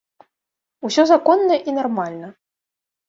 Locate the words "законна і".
1.11-1.77